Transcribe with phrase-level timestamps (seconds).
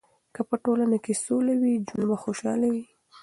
[0.35, 2.85] که په ټولنه کې سوله وي، ژوند به خوشحاله وي.